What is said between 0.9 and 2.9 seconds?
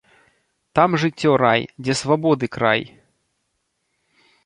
жыццё рай, дзе свабоды край!